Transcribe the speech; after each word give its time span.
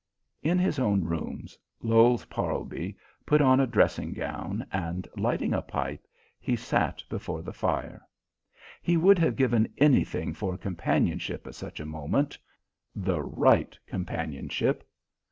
In 0.41 0.57
his 0.57 0.79
own 0.79 1.03
rooms, 1.03 1.59
Lowes 1.83 2.25
Parlby 2.25 2.95
put 3.27 3.39
on 3.39 3.59
a 3.59 3.67
dressing 3.67 4.13
gown, 4.13 4.65
and, 4.73 5.07
lighting 5.15 5.53
a 5.53 5.61
pipe, 5.61 6.07
he 6.39 6.55
sat 6.55 7.03
before 7.07 7.43
the 7.43 7.53
fire. 7.53 8.01
He 8.81 8.97
would 8.97 9.19
have 9.19 9.35
given 9.35 9.71
anything 9.77 10.33
for 10.33 10.57
companionship 10.57 11.45
at 11.45 11.53
such 11.53 11.79
a 11.79 11.85
moment 11.85 12.35
the 12.95 13.21
right 13.21 13.77
companionship. 13.85 14.89